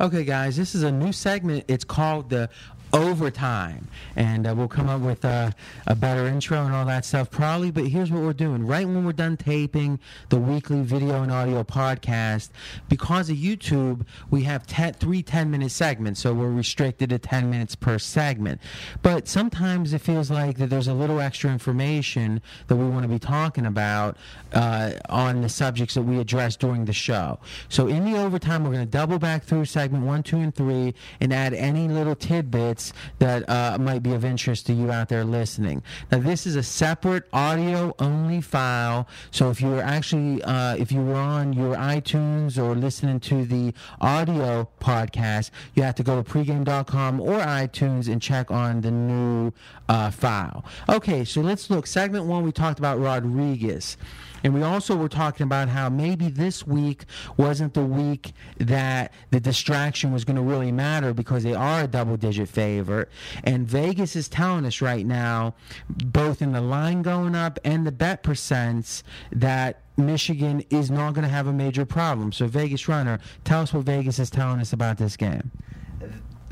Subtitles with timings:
[0.00, 1.66] Okay, guys, this is a new segment.
[1.68, 2.48] It's called the
[2.92, 3.88] overtime.
[4.16, 5.50] And uh, we'll come up with uh,
[5.86, 8.66] a better intro and all that stuff probably but here's what we're doing.
[8.66, 12.50] Right when we're done taping the weekly video and audio podcast
[12.88, 17.74] because of youtube we have three 10 minute segments so we're restricted to 10 minutes
[17.74, 18.60] per segment.
[19.02, 23.08] But sometimes it feels like that there's a little extra information that we want to
[23.08, 24.16] be talking about
[24.52, 27.38] uh, on the subjects that we address during the show.
[27.68, 30.94] So in the overtime we're going to double back through segment one two and three
[31.20, 32.79] and add any little tidbits
[33.18, 35.82] that uh, might be of interest to you out there listening.
[36.10, 39.06] Now, this is a separate audio only file.
[39.30, 43.44] So if you were actually, uh, if you were on your iTunes or listening to
[43.44, 48.90] the audio podcast, you have to go to pregame.com or iTunes and check on the
[48.90, 49.52] new
[49.88, 50.64] uh, file.
[50.88, 51.86] Okay, so let's look.
[51.86, 53.96] Segment one, we talked about Rodriguez.
[54.42, 57.04] And we also were talking about how maybe this week
[57.36, 61.86] wasn't the week that the distraction was going to really matter because they are a
[61.86, 62.69] double digit favorite.
[62.78, 65.54] And Vegas is telling us right now,
[65.88, 71.24] both in the line going up and the bet percents, that Michigan is not going
[71.24, 72.32] to have a major problem.
[72.32, 75.50] So, Vegas runner, tell us what Vegas is telling us about this game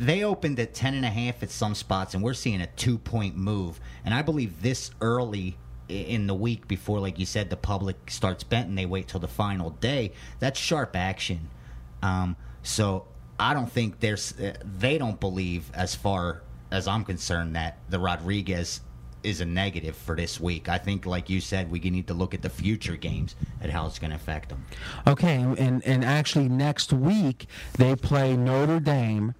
[0.01, 2.97] they opened at 10 and a half at some spots and we're seeing a two
[2.97, 5.57] point move and i believe this early
[5.89, 9.29] in the week before, like you said, the public starts betting, they wait till the
[9.29, 10.13] final day.
[10.39, 11.49] That's sharp action.
[12.03, 13.07] Um, so
[13.39, 14.39] I don't think there's.
[14.39, 18.81] Uh, they don't believe, as far as I'm concerned, that the Rodriguez
[19.23, 20.69] is a negative for this week.
[20.69, 23.87] I think, like you said, we need to look at the future games and how
[23.87, 24.65] it's going to affect them.
[25.07, 29.35] Okay, and and actually next week they play Notre Dame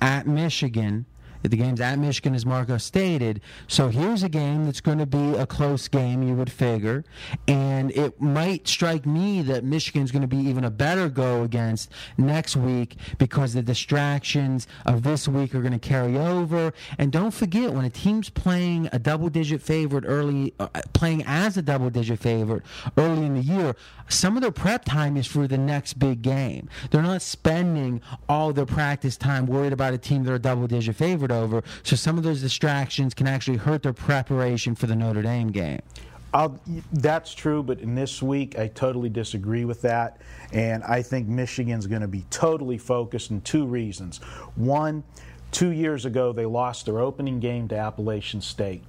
[0.00, 1.06] at Michigan
[1.42, 3.40] the game's at Michigan, as Marco stated.
[3.66, 7.04] So here's a game that's going to be a close game, you would figure.
[7.48, 11.90] And it might strike me that Michigan's going to be even a better go against
[12.18, 16.72] next week because the distractions of this week are going to carry over.
[16.98, 21.56] And don't forget, when a team's playing a double digit favorite early, uh, playing as
[21.56, 22.62] a double digit favorite
[22.96, 23.74] early in the year,
[24.08, 26.68] some of their prep time is for the next big game.
[26.90, 30.96] They're not spending all their practice time worried about a team they're a double digit
[30.96, 31.62] favorite over.
[31.82, 35.80] So some of those distractions can actually hurt their preparation for the Notre Dame game.
[36.32, 36.60] I'll,
[36.92, 40.20] that's true, but in this week, I totally disagree with that.
[40.52, 44.18] And I think Michigan's going to be totally focused in two reasons.
[44.54, 45.02] One,
[45.50, 48.84] two years ago, they lost their opening game to Appalachian State,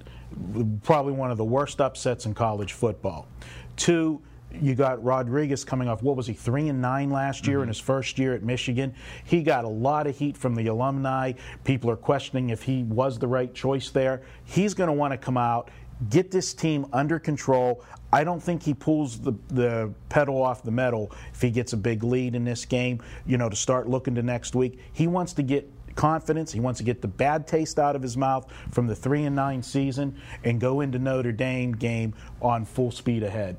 [0.83, 3.27] probably one of the worst upsets in college football.
[3.75, 4.21] Two,
[4.59, 6.01] you got Rodriguez coming off.
[6.03, 6.33] What was he?
[6.33, 7.63] Three and nine last year mm-hmm.
[7.63, 8.93] in his first year at Michigan.
[9.23, 11.33] He got a lot of heat from the alumni.
[11.63, 14.21] People are questioning if he was the right choice there.
[14.43, 15.69] He's going to want to come out,
[16.09, 17.83] get this team under control.
[18.13, 21.77] I don't think he pulls the, the pedal off the metal if he gets a
[21.77, 23.01] big lead in this game.
[23.25, 24.79] You know, to start looking to next week.
[24.91, 26.51] He wants to get confidence.
[26.51, 29.35] He wants to get the bad taste out of his mouth from the three and
[29.35, 33.57] nine season and go into Notre Dame game on full speed ahead.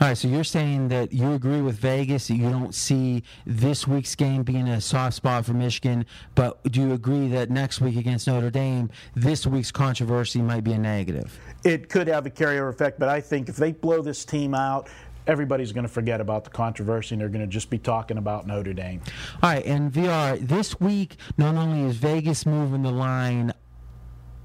[0.00, 3.86] All right, so you're saying that you agree with Vegas that you don't see this
[3.86, 7.96] week's game being a soft spot for Michigan, but do you agree that next week
[7.96, 11.38] against Notre Dame, this week's controversy might be a negative?
[11.64, 14.88] It could have a carryover effect, but I think if they blow this team out,
[15.26, 18.46] everybody's going to forget about the controversy and they're going to just be talking about
[18.46, 19.00] Notre Dame.
[19.42, 23.52] All right, and VR, this week, not only is Vegas moving the line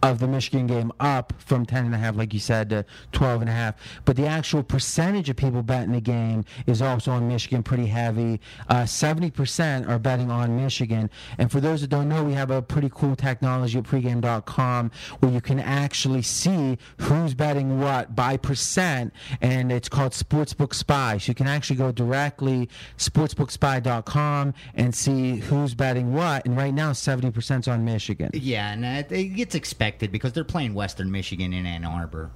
[0.03, 3.41] of the Michigan game up from 10 and a half, like you said, to 12
[3.41, 3.75] and a half.
[4.05, 8.39] But the actual percentage of people betting the game is also on Michigan pretty heavy.
[8.69, 11.09] Uh, 70% are betting on Michigan.
[11.37, 15.31] And for those that don't know, we have a pretty cool technology at pregame.com where
[15.31, 19.13] you can actually see who's betting what by percent.
[19.41, 21.17] And it's called Sportsbook Spy.
[21.17, 26.45] So you can actually go directly sportsbookspy.com and see who's betting what.
[26.45, 28.29] And right now, 70% is on Michigan.
[28.33, 32.31] Yeah, and uh, it gets expected because they're playing Western Michigan in Ann Arbor.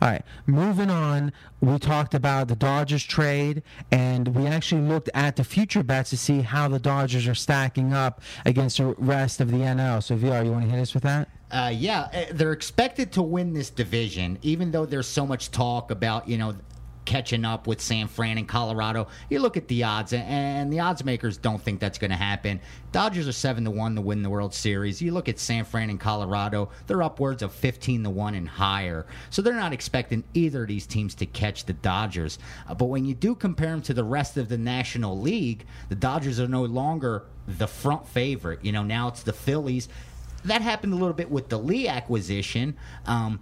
[0.00, 1.32] All right, moving on.
[1.60, 6.16] We talked about the Dodgers trade, and we actually looked at the future bets to
[6.16, 10.02] see how the Dodgers are stacking up against the rest of the NL.
[10.02, 11.28] So, VR, you want to hit us with that?
[11.50, 15.90] Uh, yeah, uh, they're expected to win this division, even though there's so much talk
[15.90, 16.54] about you know
[17.06, 19.08] catching up with San Fran and Colorado.
[19.30, 22.60] You look at the odds, and the odds makers don't think that's going to happen.
[22.92, 25.00] Dodgers are seven to one to win the World Series.
[25.00, 29.06] You look at San Fran and Colorado; they're upwards of fifteen to one and higher.
[29.30, 32.38] So they're not expecting either of these teams to catch the Dodgers.
[32.68, 35.94] Uh, but when you do compare them to the rest of the National League, the
[35.94, 38.64] Dodgers are no longer the front favorite.
[38.64, 39.88] You know, now it's the Phillies.
[40.44, 42.76] That happened a little bit with the Lee acquisition.
[43.06, 43.40] Um,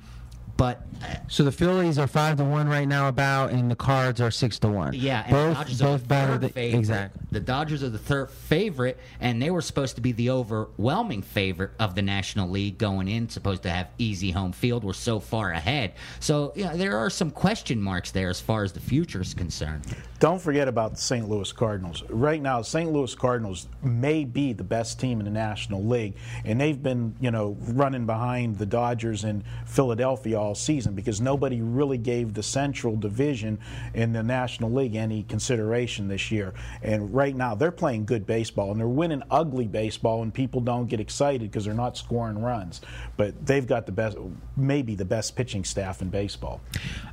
[0.57, 0.83] But
[1.29, 4.59] So the Phillies are five to one right now, about, and the Cards are six
[4.61, 4.93] to one.
[4.95, 6.79] yeah, and both the Dodgers both the better than favorite.
[6.79, 7.21] exactly.
[7.33, 11.73] The Dodgers are the third favorite, and they were supposed to be the overwhelming favorite
[11.81, 13.29] of the National League going in.
[13.29, 14.85] Supposed to have easy home field.
[14.85, 15.95] We're so far ahead.
[16.21, 19.85] So yeah, there are some question marks there as far as the future is concerned.
[20.21, 21.29] Don't forget about the St.
[21.29, 22.03] Louis Cardinals.
[22.09, 22.91] Right now, St.
[22.91, 26.15] Louis Cardinals may be the best team in the National League,
[26.45, 31.61] and they've been, you know, running behind the Dodgers and Philadelphia all season because nobody
[31.63, 33.59] really gave the Central Division
[33.95, 36.55] in the National League any consideration this year.
[36.83, 40.87] And right now, they're playing good baseball and they're winning ugly baseball, and people don't
[40.87, 42.81] get excited because they're not scoring runs.
[43.17, 44.17] But they've got the best,
[44.57, 46.61] maybe the best pitching staff in baseball.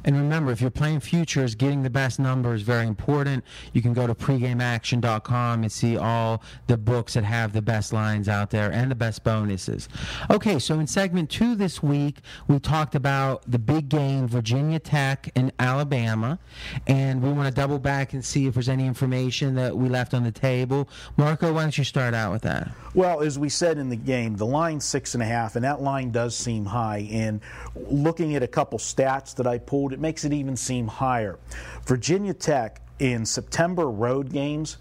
[0.03, 3.43] And remember, if you're playing futures, getting the best number is very important.
[3.73, 8.27] You can go to pregameaction.com and see all the books that have the best lines
[8.27, 9.87] out there and the best bonuses.
[10.29, 12.17] Okay, so in segment two this week,
[12.47, 16.39] we talked about the big game, Virginia Tech and Alabama,
[16.87, 20.13] and we want to double back and see if there's any information that we left
[20.13, 20.87] on the table.
[21.17, 22.71] Marco, why don't you start out with that?
[22.93, 25.81] Well, as we said in the game, the line six and a half, and that
[25.81, 27.07] line does seem high.
[27.11, 27.41] And
[27.75, 31.39] looking at a couple stats that I pulled, it makes it even seem higher.
[31.85, 34.77] Virginia Tech in September road games,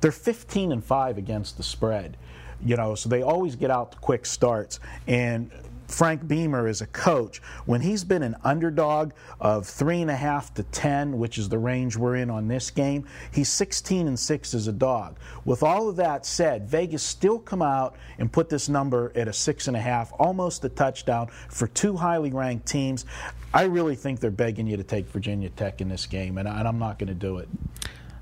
[0.00, 2.16] they're 15 and five against the spread.
[2.64, 4.80] You know, so they always get out the quick starts.
[5.06, 5.50] And
[5.94, 7.40] Frank Beamer is a coach.
[7.66, 11.58] When he's been an underdog of three and a half to ten, which is the
[11.58, 15.16] range we're in on this game, he's 16 and six as a dog.
[15.44, 19.32] With all of that said, Vegas still come out and put this number at a
[19.32, 23.04] six and a half, almost a touchdown for two highly ranked teams.
[23.52, 26.80] I really think they're begging you to take Virginia Tech in this game, and I'm
[26.80, 27.48] not going to do it.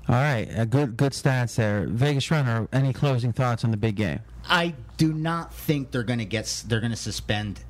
[0.07, 1.85] All right, uh, good good stats there.
[1.87, 4.19] Vegas Runner, any closing thoughts on the big game?
[4.45, 6.63] I do not think they're going to get.
[6.67, 7.61] They're going to suspend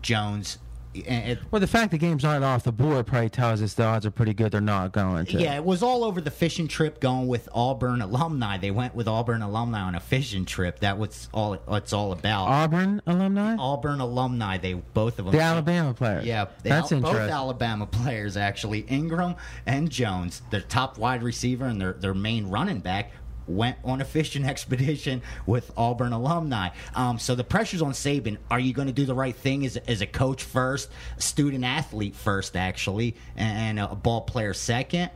[0.00, 0.58] Jones.
[0.92, 3.84] And it- Well, the fact the game's aren't off the board probably tells us the
[3.84, 5.40] odds are pretty good they're not going to.
[5.40, 8.58] Yeah, it was all over the fishing trip going with Auburn alumni.
[8.58, 10.80] They went with Auburn alumni on a fishing trip.
[10.80, 12.46] That was all it's all about.
[12.48, 13.54] Auburn alumni?
[13.56, 15.32] Auburn alumni, they both of them.
[15.34, 16.24] The Alabama players.
[16.26, 17.16] Yeah, they that's al- both.
[17.16, 18.80] Alabama players actually.
[18.88, 19.36] Ingram
[19.66, 23.12] and Jones, their top wide receiver and their their main running back,
[23.54, 26.70] went on a fishing expedition with Auburn alumni.
[26.94, 28.38] Um, so the pressure's on Saban.
[28.50, 32.14] Are you going to do the right thing as, as a coach first, student athlete
[32.14, 35.10] first, actually, and a ball player second,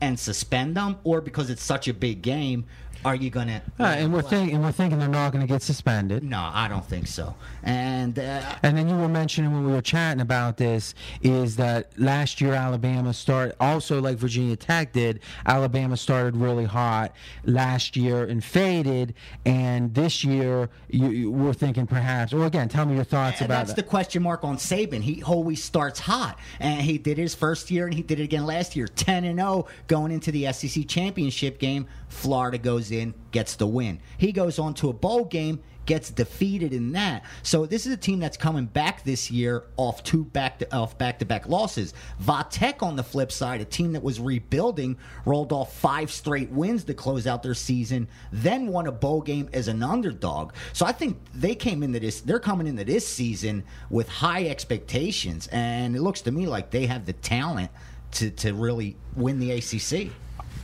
[0.00, 2.64] and suspend them, or because it's such a big game,
[3.04, 3.62] are you going to?
[3.78, 6.22] Uh, and we're thinking, and we're thinking they're not going to get suspended.
[6.22, 7.34] No, I don't think so.
[7.62, 11.98] And uh, And then you were mentioning when we were chatting about this is that
[11.98, 15.20] last year Alabama started also like Virginia Tech did.
[15.46, 17.14] Alabama started really hot
[17.44, 19.14] last year and faded,
[19.44, 22.32] and this year you, you we're thinking perhaps.
[22.32, 23.76] Or again, tell me your thoughts about that's that.
[23.76, 25.00] the question mark on Saban.
[25.02, 28.46] He always starts hot, and he did his first year, and he did it again
[28.46, 28.86] last year.
[28.88, 31.86] Ten and zero going into the SEC championship game.
[32.08, 34.00] Florida goes in, gets the win.
[34.18, 37.24] He goes on to a bowl game, gets defeated in that.
[37.42, 40.96] So this is a team that's coming back this year off two back to, off
[40.98, 41.94] back to back losses.
[42.20, 46.50] Va Tech on the flip side, a team that was rebuilding, rolled off five straight
[46.50, 50.52] wins to close out their season, then won a bowl game as an underdog.
[50.72, 55.48] So I think they came into this they're coming into this season with high expectations
[55.50, 57.70] and it looks to me like they have the talent
[58.12, 60.12] to, to really win the ACC.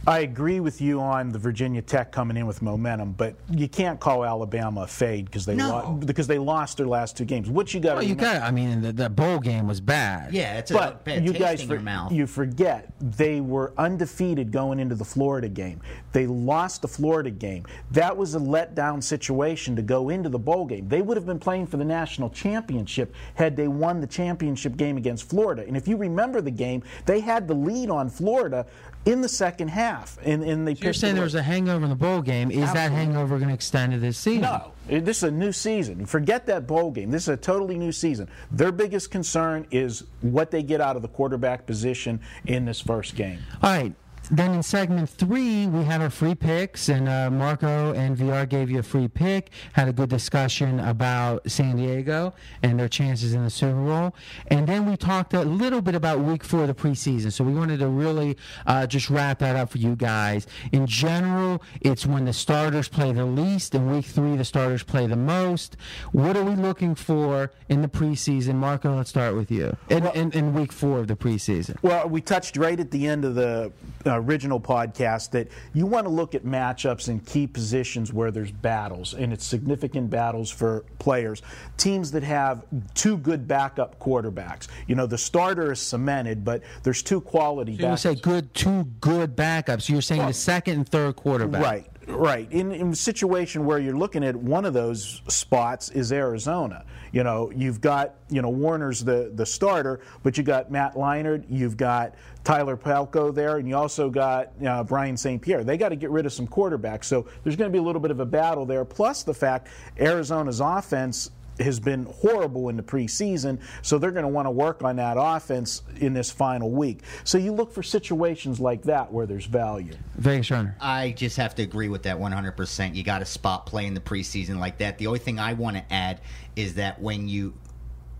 [0.08, 3.98] I agree with you on the Virginia Tech coming in with momentum, but you can't
[3.98, 5.68] call Alabama a fade because they No.
[5.68, 7.50] lo- because they lost their last two games.
[7.50, 7.96] What you got?
[7.96, 8.40] well, you got.
[8.42, 10.32] I mean, the, the bowl game was bad.
[10.32, 12.12] Yeah, it's a But bad you taste guys, in for- mouth.
[12.12, 15.80] you forget they were undefeated going into the Florida game.
[16.12, 17.64] They lost the Florida game.
[17.90, 20.88] That was a letdown situation to go into the bowl game.
[20.88, 24.96] They would have been playing for the national championship had they won the championship game
[24.96, 25.64] against Florida.
[25.66, 28.66] And if you remember the game, they had the lead on Florida
[29.06, 30.72] in the second half, and, and they.
[30.72, 32.50] You're saying it there was a hangover in the bowl game.
[32.50, 34.42] Is that hangover going to extend to this season?
[34.42, 36.04] No, this is a new season.
[36.04, 37.10] Forget that bowl game.
[37.10, 38.28] This is a totally new season.
[38.50, 43.14] Their biggest concern is what they get out of the quarterback position in this first
[43.14, 43.38] game.
[43.62, 43.94] All right.
[44.30, 48.68] Then in segment three, we had our free picks, and uh, Marco and VR gave
[48.68, 49.50] you a free pick.
[49.74, 54.14] Had a good discussion about San Diego and their chances in the Super Bowl,
[54.48, 57.32] and then we talked a little bit about Week Four of the preseason.
[57.32, 60.48] So we wanted to really uh, just wrap that up for you guys.
[60.72, 63.76] In general, it's when the starters play the least.
[63.76, 65.76] In Week Three, the starters play the most.
[66.10, 68.96] What are we looking for in the preseason, Marco?
[68.96, 69.76] Let's start with you.
[69.88, 71.76] In, in, in Week Four of the preseason.
[71.82, 73.72] Well, we touched right at the end of the
[74.04, 78.52] uh, original podcast that you want to look at matchups in key positions where there's
[78.52, 81.42] battles, and it's significant battles for players.
[81.76, 84.68] Teams that have two good backup quarterbacks.
[84.86, 87.98] You know, the starter is cemented, but there's two quality You backups.
[88.00, 89.88] say good, two good backups.
[89.88, 91.62] You're saying the second and third quarterback.
[91.62, 92.50] Right, right.
[92.50, 96.84] In, in a situation where you're looking at one of those spots is Arizona.
[97.12, 101.44] You know, you've got you know Warner's the the starter, but you got Matt Leinart,
[101.48, 105.40] you've got Tyler Palko there, and you also got uh, Brian St.
[105.40, 105.64] Pierre.
[105.64, 108.00] They got to get rid of some quarterbacks, so there's going to be a little
[108.00, 108.84] bit of a battle there.
[108.84, 114.28] Plus the fact Arizona's offense has been horrible in the preseason, so they're going to
[114.28, 117.00] want to work on that offense in this final week.
[117.24, 119.94] So you look for situations like that where there's value.
[120.16, 120.76] Vegas runner.
[120.80, 122.94] I just have to agree with that 100%.
[122.94, 124.98] You got to spot play in the preseason like that.
[124.98, 126.20] The only thing I want to add
[126.54, 127.54] is that when you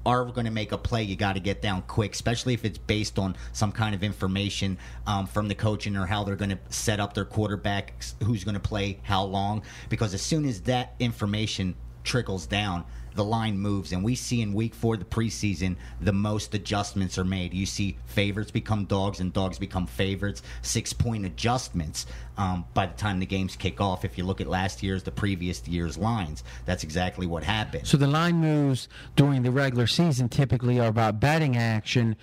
[0.06, 2.78] are going to make a play, you got to get down quick, especially if it's
[2.78, 6.58] based on some kind of information um, from the coaching or how they're going to
[6.68, 9.62] set up their quarterback, who's going to play how long.
[9.88, 11.74] Because as soon as that information
[12.06, 12.84] trickles down,
[13.14, 17.24] the line moves, and we see in week four, the preseason, the most adjustments are
[17.24, 17.52] made.
[17.52, 20.42] You see favorites become dogs, and dogs become favorites.
[20.62, 24.04] Six point adjustments um, by the time the games kick off.
[24.04, 27.86] If you look at last year's, the previous year's lines, that's exactly what happened.
[27.86, 32.16] So the line moves during the regular season typically are about betting action.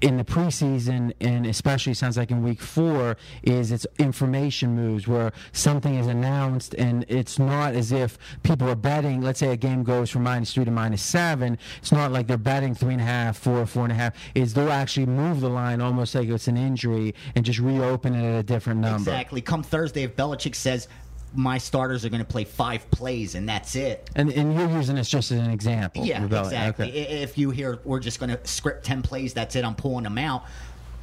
[0.00, 5.30] In the preseason, and especially sounds like in week four, is it's information moves where
[5.52, 9.20] something is announced, and it's not as if people are betting.
[9.20, 11.58] Let's say a game goes from minus three to minus seven.
[11.78, 14.14] It's not like they're betting three and a half, four, four and a half.
[14.34, 18.24] Is they'll actually move the line almost like it's an injury and just reopen it
[18.24, 19.10] at a different number.
[19.10, 19.42] Exactly.
[19.42, 20.88] Come Thursday, if Belichick says
[21.34, 24.10] my starters are going to play five plays and that's it.
[24.16, 26.04] And, and you're using this just as an example.
[26.04, 26.88] Yeah, exactly.
[26.88, 27.22] Okay.
[27.22, 30.18] If you hear we're just going to script 10 plays, that's it, I'm pulling them
[30.18, 30.44] out.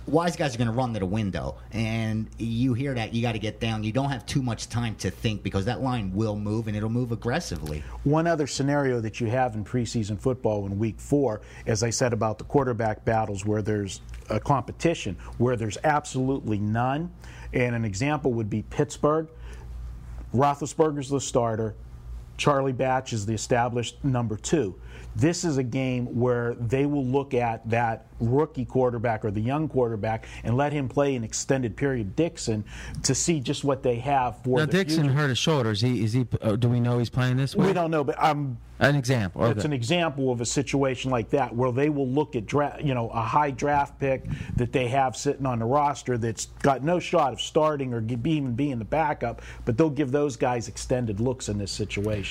[0.05, 1.57] Wise guys are going to run to the window.
[1.73, 3.83] And you hear that, you got to get down.
[3.83, 6.89] You don't have too much time to think because that line will move and it'll
[6.89, 7.83] move aggressively.
[8.03, 12.13] One other scenario that you have in preseason football in week four, as I said
[12.13, 17.11] about the quarterback battles where there's a competition, where there's absolutely none.
[17.53, 19.27] And an example would be Pittsburgh.
[20.37, 21.75] Roethlisberger's the starter.
[22.37, 24.79] Charlie Batch is the established number two.
[25.15, 29.67] This is a game where they will look at that rookie quarterback or the young
[29.67, 32.63] quarterback and let him play an extended period, Dixon,
[33.03, 35.15] to see just what they have for Now Dixon future.
[35.15, 35.71] hurt his shoulder.
[35.71, 36.03] Is he?
[36.03, 36.27] Is he?
[36.39, 37.67] Uh, do we know he's playing this week?
[37.67, 39.41] We don't know, but I'm An example.
[39.43, 39.53] Okay.
[39.53, 42.93] it's an example of a situation like that where they will look at dra- you
[42.93, 44.23] know a high draft pick
[44.55, 48.53] that they have sitting on the roster that's got no shot of starting or even
[48.53, 52.26] being the backup, but they'll give those guys extended looks in this situation.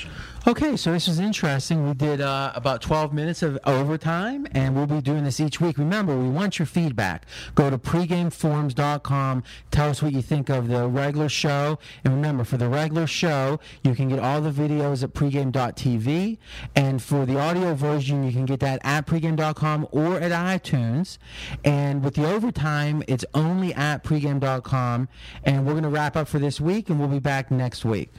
[0.49, 1.89] Okay, so this was interesting.
[1.89, 5.77] We did uh, about 12 minutes of overtime, and we'll be doing this each week.
[5.77, 7.27] Remember, we want your feedback.
[7.57, 9.43] Go to pregameforums.com.
[9.73, 11.81] Tell us what you think of the regular show.
[12.05, 16.39] And remember, for the regular show, you can get all the videos at pregame.tv.
[16.77, 21.19] And for the audio version, you can get that at pregame.com or at iTunes.
[21.65, 25.09] And with the overtime, it's only at pregame.com.
[25.43, 28.13] And we're going to wrap up for this week, and we'll be back next week.